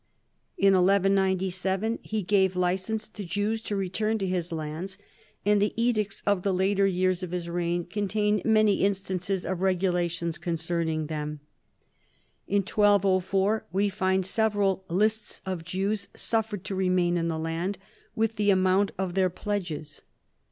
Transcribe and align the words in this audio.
In 0.57 0.73
1197 0.73 1.99
he 2.01 2.23
gave 2.23 2.55
license 2.55 3.07
to 3.09 3.23
Jews 3.23 3.61
to 3.61 3.75
return 3.75 4.17
to 4.17 4.25
his 4.25 4.51
lands, 4.51 4.97
and 5.45 5.61
the 5.61 5.79
edicts 5.79 6.23
of 6.25 6.41
the 6.41 6.51
later 6.51 6.87
years 6.87 7.21
of 7.21 7.29
his 7.29 7.47
reign 7.47 7.85
contain 7.85 8.41
many 8.43 8.81
instances 8.83 9.45
of 9.45 9.61
regulations 9.61 10.39
con 10.39 10.55
cerning 10.55 11.07
them. 11.07 11.41
In 12.47 12.63
1204 12.63 13.67
we 13.71 13.89
find 13.89 14.25
several 14.25 14.85
lists 14.89 15.39
of 15.45 15.63
Jews 15.63 16.07
suffered 16.15 16.63
to 16.63 16.73
remain 16.73 17.15
in 17.15 17.27
the 17.27 17.37
land, 17.37 17.77
with 18.15 18.37
the 18.37 18.49
amount 18.49 18.93
of 18.97 19.13
their 19.13 19.29
pledges. 19.29 20.01